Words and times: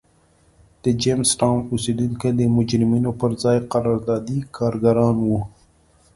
د 0.83 0.85
جېمز 1.01 1.29
ټاون 1.39 1.59
اوسېدونکي 1.73 2.29
د 2.39 2.41
مجرمینو 2.57 3.11
پر 3.19 3.31
ځای 3.43 3.57
قراردادي 3.73 4.39
کارګران 4.57 5.15
وو. 5.27 5.39